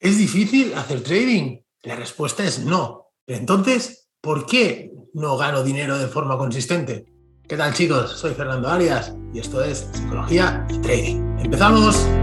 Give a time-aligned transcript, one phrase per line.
[0.00, 1.58] ¿Es difícil hacer trading?
[1.82, 3.08] La respuesta es no.
[3.26, 7.06] Entonces, ¿por qué no gano dinero de forma consistente?
[7.48, 8.12] ¿Qué tal chicos?
[8.12, 11.38] Soy Fernando Arias y esto es Psicología y Trading.
[11.40, 12.17] ¡Empezamos!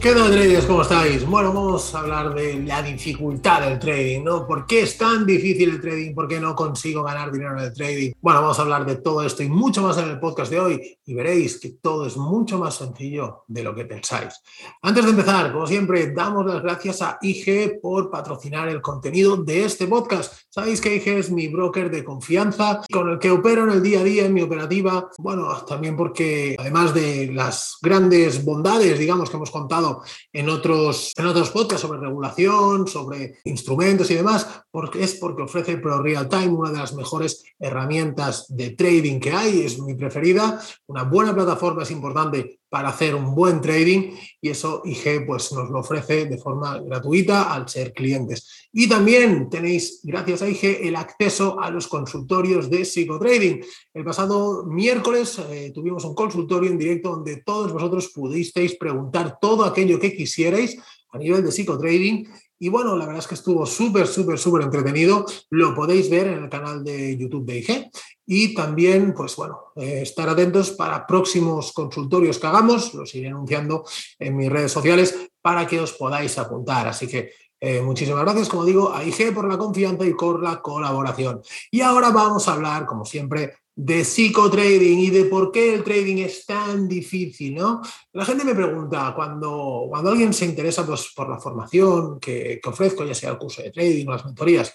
[0.00, 0.64] ¿Qué tal traders?
[0.64, 1.26] ¿Cómo estáis?
[1.26, 4.46] Bueno, vamos a hablar de la dificultad del trading, ¿no?
[4.46, 6.14] ¿Por qué es tan difícil el trading?
[6.14, 8.12] ¿Por qué no consigo ganar dinero en el trading?
[8.18, 10.98] Bueno, vamos a hablar de todo esto y mucho más en el podcast de hoy
[11.04, 14.40] y veréis que todo es mucho más sencillo de lo que pensáis.
[14.80, 19.64] Antes de empezar, como siempre, damos las gracias a IG por patrocinar el contenido de
[19.66, 20.32] este podcast.
[20.48, 24.00] Sabéis que IG es mi broker de confianza con el que opero en el día
[24.00, 25.10] a día en mi operativa.
[25.18, 29.89] Bueno, también porque además de las grandes bondades, digamos, que hemos contado
[30.32, 35.78] en otros, en otros podcasts sobre regulación, sobre instrumentos y demás, porque es porque ofrece
[35.78, 40.60] Pro Real Time, una de las mejores herramientas de trading que hay, es mi preferida,
[40.86, 45.68] una buena plataforma es importante para hacer un buen trading y eso IG pues, nos
[45.68, 48.68] lo ofrece de forma gratuita al ser clientes.
[48.72, 53.62] Y también tenéis, gracias a IG, el acceso a los consultorios de psicotrading.
[53.92, 59.64] El pasado miércoles eh, tuvimos un consultorio en directo donde todos vosotros pudisteis preguntar todo
[59.64, 60.78] aquello que quisierais
[61.12, 62.28] a nivel de psicotrading
[62.62, 65.24] y bueno, la verdad es que estuvo súper, súper, súper entretenido.
[65.48, 67.90] Lo podéis ver en el canal de YouTube de IG.
[68.32, 72.94] Y también, pues bueno, eh, estar atentos para próximos consultorios que hagamos.
[72.94, 73.84] Los iré anunciando
[74.20, 76.86] en mis redes sociales para que os podáis apuntar.
[76.86, 80.62] Así que eh, muchísimas gracias, como digo, a IG por la confianza y por la
[80.62, 81.42] colaboración.
[81.72, 86.18] Y ahora vamos a hablar, como siempre, de psicotrading y de por qué el trading
[86.18, 87.80] es tan difícil, ¿no?
[88.12, 93.04] La gente me pregunta, cuando, cuando alguien se interesa pues, por la formación que, ofrezco,
[93.04, 94.74] ya sea el curso de trading o las mentorías,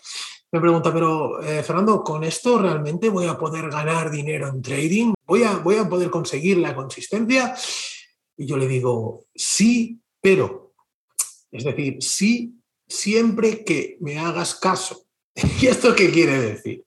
[0.55, 5.13] me pregunta, pero eh, Fernando, ¿con esto realmente voy a poder ganar dinero en trading?
[5.25, 7.53] ¿Voy a, ¿Voy a poder conseguir la consistencia?
[8.37, 10.73] Y yo le digo, sí, pero.
[11.51, 12.57] Es decir, sí,
[12.87, 15.04] siempre que me hagas caso.
[15.61, 16.85] ¿Y esto qué quiere decir?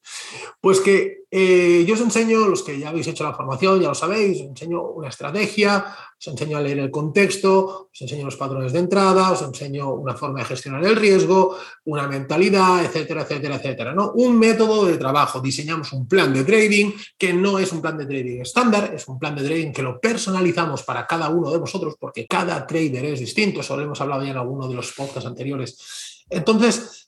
[0.61, 3.95] Pues que eh, yo os enseño, los que ya habéis hecho la formación, ya lo
[3.95, 5.85] sabéis, os enseño una estrategia,
[6.19, 10.15] os enseño a leer el contexto, os enseño los patrones de entrada, os enseño una
[10.15, 13.93] forma de gestionar el riesgo, una mentalidad, etcétera, etcétera, etcétera.
[13.93, 14.13] ¿no?
[14.13, 15.41] Un método de trabajo.
[15.41, 19.19] Diseñamos un plan de trading que no es un plan de trading estándar, es un
[19.19, 23.21] plan de trading que lo personalizamos para cada uno de vosotros porque cada trader es
[23.21, 23.61] distinto.
[23.61, 26.25] Eso lo hemos hablado ya en alguno de los podcasts anteriores.
[26.31, 27.08] Entonces,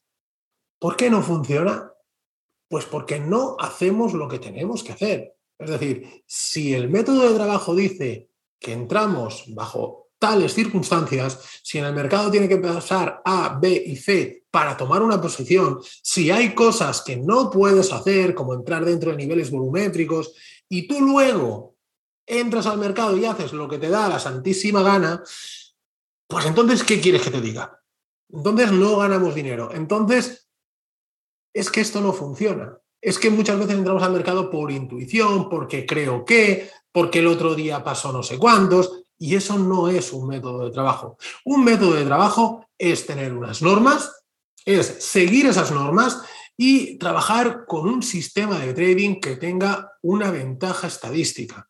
[0.80, 1.92] ¿Por qué no funciona?
[2.68, 5.36] Pues porque no hacemos lo que tenemos que hacer.
[5.58, 11.84] Es decir, si el método de trabajo dice que entramos bajo tales circunstancias, si en
[11.84, 16.54] el mercado tiene que pasar A, B y C para tomar una posición, si hay
[16.54, 20.32] cosas que no puedes hacer, como entrar dentro de niveles volumétricos,
[20.68, 21.76] y tú luego
[22.26, 25.22] entras al mercado y haces lo que te da la santísima gana,
[26.26, 27.82] pues entonces, ¿qué quieres que te diga?
[28.30, 29.70] Entonces no ganamos dinero.
[29.74, 30.49] Entonces
[31.52, 32.78] es que esto no funciona.
[33.00, 37.54] Es que muchas veces entramos al mercado por intuición, porque creo que, porque el otro
[37.54, 41.18] día pasó no sé cuántos, y eso no es un método de trabajo.
[41.44, 44.10] Un método de trabajo es tener unas normas,
[44.64, 46.22] es seguir esas normas
[46.56, 51.68] y trabajar con un sistema de trading que tenga una ventaja estadística.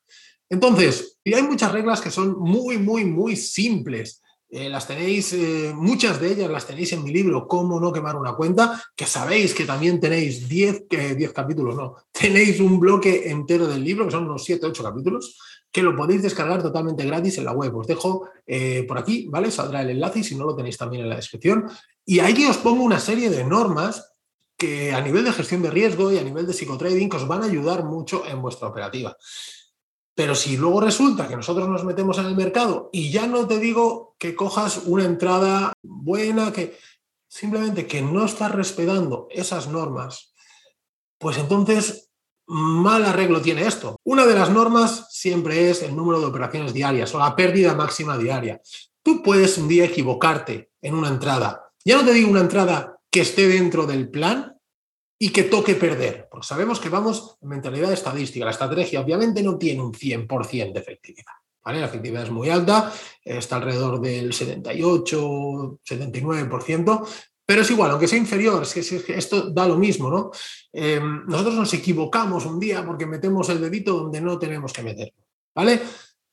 [0.49, 4.21] Entonces, y hay muchas reglas que son muy, muy, muy simples.
[4.53, 8.17] Eh, las tenéis, eh, muchas de ellas las tenéis en mi libro, Cómo no quemar
[8.17, 10.87] una cuenta, que sabéis que también tenéis 10
[11.33, 15.39] capítulos, no, tenéis un bloque entero del libro, que son unos 7, 8 capítulos,
[15.71, 17.77] que lo podéis descargar totalmente gratis en la web.
[17.77, 19.53] Os dejo eh, por aquí, ¿vale?
[19.53, 21.67] Saldrá el enlace y si no lo tenéis también en la descripción.
[22.05, 24.15] Y ahí os pongo una serie de normas
[24.57, 27.47] que a nivel de gestión de riesgo y a nivel de psicotrading os van a
[27.47, 29.17] ayudar mucho en vuestra operativa.
[30.21, 33.59] Pero si luego resulta que nosotros nos metemos en el mercado y ya no te
[33.59, 36.77] digo que cojas una entrada buena, que
[37.27, 40.35] simplemente que no estás respetando esas normas,
[41.17, 42.11] pues entonces
[42.47, 43.97] mal arreglo tiene esto.
[44.05, 48.19] Una de las normas siempre es el número de operaciones diarias o la pérdida máxima
[48.19, 48.61] diaria.
[49.03, 51.73] Tú puedes un día equivocarte en una entrada.
[51.83, 54.60] Ya no te digo una entrada que esté dentro del plan,
[55.23, 56.29] y que toque perder.
[56.31, 58.45] Porque sabemos que vamos en mentalidad estadística.
[58.45, 61.35] La estrategia obviamente no tiene un 100% de efectividad.
[61.63, 61.81] ¿vale?
[61.81, 62.91] La efectividad es muy alta,
[63.23, 67.09] está alrededor del 78, 79%,
[67.45, 70.31] pero es igual, aunque sea inferior, esto da lo mismo, ¿no?
[70.73, 75.25] Em, nosotros nos equivocamos un día porque metemos el dedito donde no tenemos que meterlo,
[75.55, 75.83] ¿vale?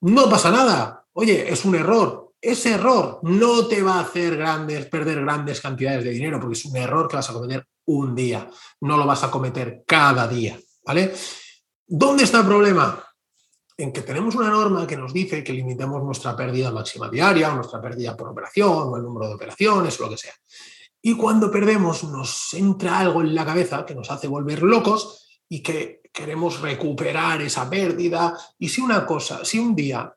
[0.01, 1.05] No pasa nada.
[1.13, 6.03] Oye, es un error, ese error no te va a hacer grandes, perder grandes cantidades
[6.03, 8.49] de dinero, porque es un error que vas a cometer un día,
[8.81, 11.13] no lo vas a cometer cada día, ¿vale?
[11.85, 13.03] ¿Dónde está el problema?
[13.77, 17.55] En que tenemos una norma que nos dice que limitemos nuestra pérdida máxima diaria, o
[17.55, 20.33] nuestra pérdida por operación, o el número de operaciones, o lo que sea.
[21.01, 25.61] Y cuando perdemos nos entra algo en la cabeza que nos hace volver locos y
[25.61, 28.37] que queremos recuperar esa pérdida.
[28.59, 30.13] Y si una cosa, si un día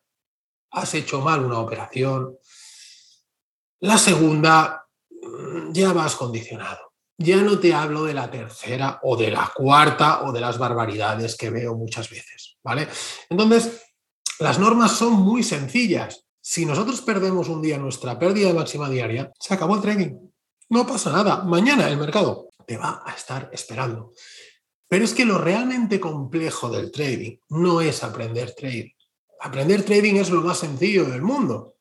[0.73, 2.37] has hecho mal una operación,
[3.81, 6.90] la segunda mm, ya vas condicionado.
[7.23, 11.37] Ya no te hablo de la tercera o de la cuarta o de las barbaridades
[11.37, 12.89] que veo muchas veces, ¿vale?
[13.29, 13.83] Entonces,
[14.39, 16.25] las normas son muy sencillas.
[16.41, 20.17] Si nosotros perdemos un día nuestra pérdida máxima diaria, se acabó el trading.
[20.71, 21.45] No pasa nada.
[21.45, 24.15] Mañana el mercado te va a estar esperando.
[24.89, 28.93] Pero es que lo realmente complejo del trading no es aprender trading.
[29.41, 31.77] Aprender trading es lo más sencillo del mundo.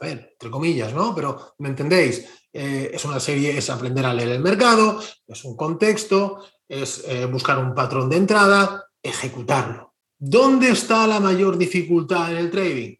[0.00, 1.12] A ver, entre comillas, ¿no?
[1.16, 5.56] Pero me entendéis, eh, es una serie, es aprender a leer el mercado, es un
[5.56, 9.94] contexto, es eh, buscar un patrón de entrada, ejecutarlo.
[10.18, 12.96] ¿Dónde está la mayor dificultad en el trading?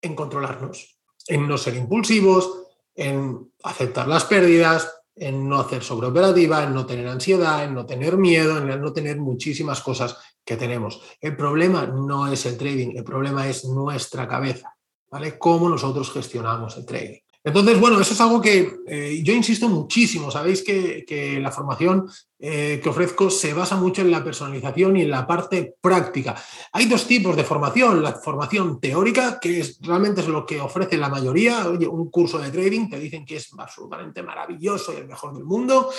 [0.00, 2.64] En controlarnos, en no ser impulsivos,
[2.94, 8.16] en aceptar las pérdidas, en no hacer sobreoperativa, en no tener ansiedad, en no tener
[8.16, 11.00] miedo, en no tener muchísimas cosas que tenemos.
[11.20, 14.74] El problema no es el trading, el problema es nuestra cabeza,
[15.10, 15.38] ¿vale?
[15.38, 17.23] Cómo nosotros gestionamos el trading.
[17.46, 20.30] Entonces, bueno, eso es algo que eh, yo insisto muchísimo.
[20.30, 22.08] Sabéis que, la formación
[22.38, 26.34] eh, que ofrezco se basa mucho en la personalización y en la parte práctica.
[26.72, 28.02] Hay dos tipos de formación.
[28.02, 31.68] La formación teórica, que es, realmente es lo que ofrece la mayoría.
[31.68, 35.44] Oye, un curso de trading, te dicen que es absolutamente maravilloso y el mejor del
[35.44, 35.90] mundo.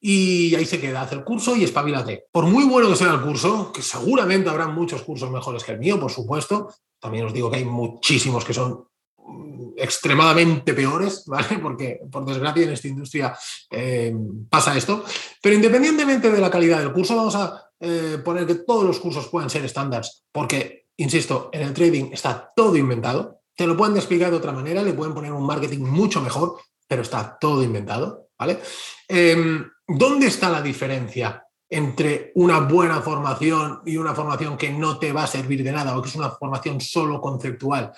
[0.00, 2.24] Y ahí se queda, hace el curso y espabilate.
[2.32, 5.78] Por muy bueno que sea el curso, que seguramente habrá muchos cursos mejores que el
[5.78, 8.86] mío, por supuesto, también os digo que hay muchísimos que son
[9.76, 11.58] extremadamente peores, ¿vale?
[11.58, 13.36] Porque por desgracia en esta industria
[13.70, 14.14] eh,
[14.48, 15.04] pasa esto.
[15.42, 19.28] Pero independientemente de la calidad del curso, vamos a eh, poner que todos los cursos
[19.28, 23.42] puedan ser estándares, porque, insisto, en el trading está todo inventado.
[23.54, 27.02] Te lo pueden explicar de otra manera, le pueden poner un marketing mucho mejor, pero
[27.02, 28.60] está todo inventado, ¿vale?
[29.08, 35.12] Em, ¿Dónde está la diferencia entre una buena formación y una formación que no te
[35.12, 37.92] va a servir de nada o que es una formación solo conceptual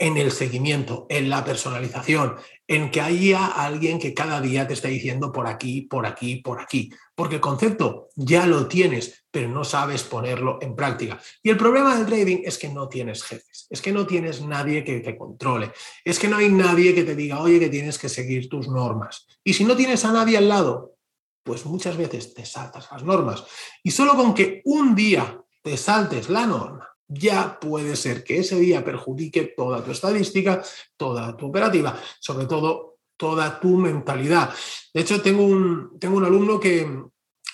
[0.00, 2.36] en el seguimiento, en la personalización,
[2.66, 6.58] en que haya alguien que cada día te esté diciendo por aquí, por aquí, por
[6.58, 6.90] aquí.
[7.14, 11.20] Porque el concepto ya lo tienes, pero no sabes ponerlo en práctica.
[11.42, 14.82] Y el problema del trading es que no tienes jefes, es que no tienes nadie
[14.84, 15.70] que te controle,
[16.02, 19.26] es que no hay nadie que te diga, oye, que tienes que seguir tus normas.
[19.44, 20.96] Y si no tienes a nadie al lado,
[21.42, 23.44] pues muchas veces te saltas las normas.
[23.82, 28.58] Y solo con que un día te saltes la norma, ya puede ser que ese
[28.58, 30.62] día perjudique toda tu estadística,
[30.96, 34.50] toda tu operativa, sobre todo toda tu mentalidad.
[34.94, 36.82] De hecho, tengo un, tengo un alumno que,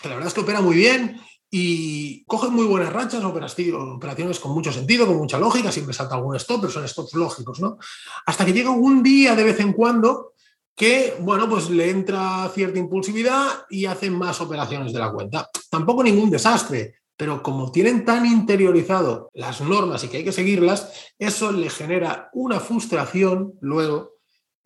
[0.04, 1.20] la verdad es que opera muy bien
[1.50, 6.36] y coge muy buenas rachas, operaciones con mucho sentido, con mucha lógica, siempre salta algún
[6.36, 7.78] stop, pero son stops lógicos, ¿no?
[8.26, 10.34] Hasta que llega un día de vez en cuando
[10.76, 15.48] que, bueno, pues le entra cierta impulsividad y hace más operaciones de la cuenta.
[15.70, 21.12] Tampoco ningún desastre, pero como tienen tan interiorizado las normas y que hay que seguirlas,
[21.18, 24.15] eso le genera una frustración luego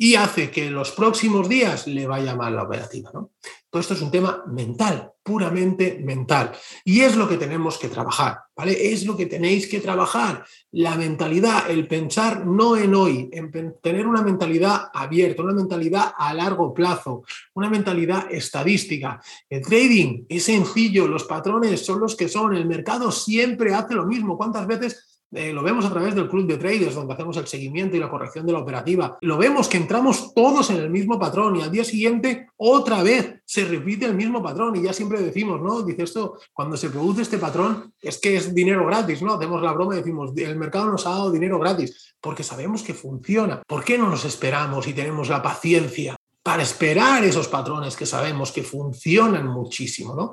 [0.02, 3.10] y hace que en los próximos días le vaya mal la operativa.
[3.12, 3.32] ¿no?
[3.68, 6.52] Todo esto es un tema mental, puramente mental.
[6.86, 8.92] Y es lo que tenemos que trabajar, ¿vale?
[8.92, 10.42] Es lo que tenéis que trabajar.
[10.72, 13.52] La mentalidad, el pensar no en hoy, en
[13.82, 19.20] tener una mentalidad abierta, una mentalidad a largo plazo, una mentalidad estadística.
[19.50, 24.06] El trading es sencillo, los patrones son los que son, el mercado siempre hace lo
[24.06, 24.38] mismo.
[24.38, 27.96] ¿Cuántas veces eh, lo vemos a través del club de traders, donde hacemos el seguimiento
[27.96, 29.16] y la corrección de la operativa.
[29.20, 33.40] Lo vemos que entramos todos en el mismo patrón y al día siguiente otra vez
[33.44, 35.82] se repite el mismo patrón y ya siempre decimos, ¿no?
[35.82, 39.34] Dice esto, cuando se produce este patrón es que es dinero gratis, ¿no?
[39.34, 42.94] Hacemos la broma y decimos, el mercado nos ha dado dinero gratis porque sabemos que
[42.94, 43.62] funciona.
[43.66, 48.50] ¿Por qué no nos esperamos y tenemos la paciencia para esperar esos patrones que sabemos
[48.50, 50.32] que funcionan muchísimo, ¿no?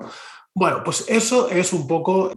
[0.55, 2.31] Bueno, pues eso es un poco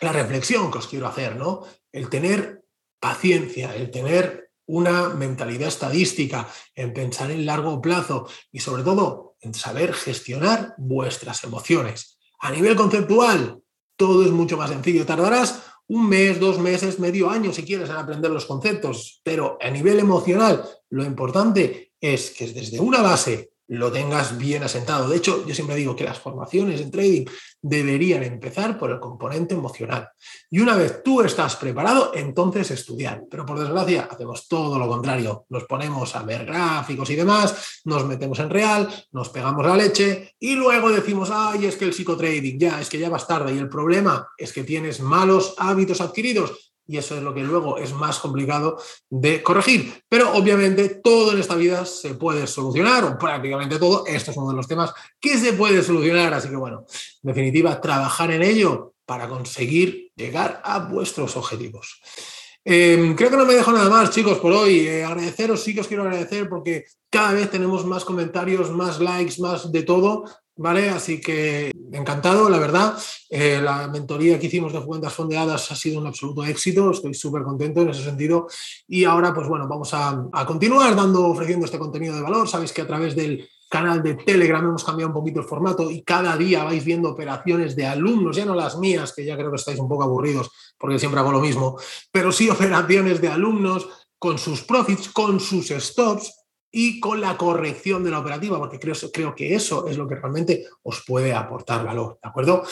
[0.00, 1.62] la reflexión que os quiero hacer, ¿no?
[1.92, 2.64] El tener
[3.00, 9.54] paciencia, el tener una mentalidad estadística, en pensar en largo plazo y sobre todo en
[9.54, 12.18] saber gestionar vuestras emociones.
[12.40, 13.60] A nivel conceptual,
[13.96, 15.04] todo es mucho más sencillo.
[15.04, 19.70] Tardarás un mes, dos meses, medio año si quieres en aprender los conceptos, pero a
[19.70, 25.08] nivel emocional lo importante es que desde una base lo tengas bien asentado.
[25.08, 27.24] De hecho, yo siempre digo que las formaciones en trading
[27.60, 30.10] deberían empezar por el componente emocional.
[30.50, 33.22] Y una vez tú estás preparado, entonces estudiar.
[33.30, 35.46] Pero por desgracia, hacemos todo lo contrario.
[35.48, 40.34] Nos ponemos a ver gráficos y demás, nos metemos en real, nos pegamos la leche
[40.38, 43.54] y luego decimos, ay, es que el psicotrading, ya, es que ya vas tarde.
[43.54, 47.78] Y el problema es que tienes malos hábitos adquiridos y eso es lo que luego
[47.78, 50.02] es más complicado de corregir.
[50.08, 54.04] Pero obviamente todo en esta vida se puede solucionar, o prácticamente todo.
[54.06, 56.34] Esto es uno de los temas que se puede solucionar.
[56.34, 56.84] Así que bueno,
[57.22, 62.00] en definitiva, trabajar en ello para conseguir llegar a vuestros objetivos.
[62.64, 64.86] Em, creo que no me dejo nada más, chicos, por hoy.
[64.86, 69.40] Eh, agradeceros, sí que os quiero agradecer porque cada vez tenemos más comentarios, más likes,
[69.40, 70.24] más de todo.
[70.56, 70.90] ¿Vale?
[70.90, 72.96] Así que encantado, la verdad.
[73.28, 77.42] Eh, la mentoría que hicimos de cuentas fondeadas ha sido un absoluto éxito, estoy súper
[77.42, 78.46] contento en ese sentido.
[78.86, 82.48] Y ahora, pues bueno, vamos a, continuar dando, ofreciendo este contenido de valor.
[82.48, 86.02] Sabéis que a través del canal de Telegram hemos cambiado un poquito el formato y
[86.02, 89.56] cada día vais viendo operaciones de alumnos, ya no las mías, que ya creo que
[89.56, 91.78] estáis un poco aburridos porque siempre hago lo mismo,
[92.10, 96.41] pero sí operaciones de alumnos con sus profits, con sus stops,
[96.72, 100.16] y con la corrección de la operativa, porque creo, creo que eso es lo que
[100.16, 102.64] realmente os puede aportar valor, ¿de acuerdo?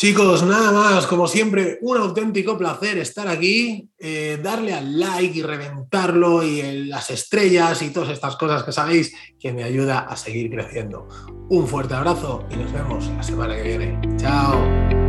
[0.00, 5.42] Chicos, nada más, como siempre, un auténtico placer estar aquí, eh, darle al like y
[5.42, 10.50] reventarlo y las estrellas y todas estas cosas que sabéis que me ayuda a seguir
[10.50, 11.06] creciendo.
[11.50, 14.00] Un fuerte abrazo y nos vemos la semana que viene.
[14.16, 14.99] Chao.